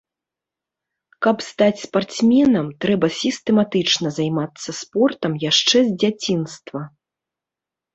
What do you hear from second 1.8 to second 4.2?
спартсменам, трэба сістэматычна